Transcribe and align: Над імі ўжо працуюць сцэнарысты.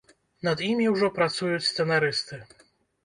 Над 0.47 0.63
імі 0.69 0.87
ўжо 0.93 1.09
працуюць 1.19 1.63
сцэнарысты. 1.71 2.41